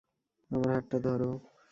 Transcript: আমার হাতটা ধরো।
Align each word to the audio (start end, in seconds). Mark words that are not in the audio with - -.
আমার 0.51 0.69
হাতটা 0.75 0.97
ধরো। 0.99 1.31